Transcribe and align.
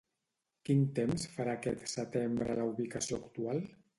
Quin 0.69 0.79
temps 0.99 1.25
farà 1.33 1.53
aquest 1.59 1.85
setembre 1.93 2.49
a 2.53 2.57
la 2.63 2.67
ubicació 2.73 3.23
actual? 3.27 3.65